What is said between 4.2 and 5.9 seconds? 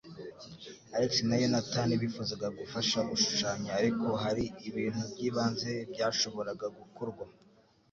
hari ibintu by'ibanze